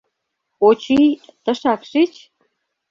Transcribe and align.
Очий, 0.67 1.07
тышак 1.43 1.81
шич. 1.91 2.13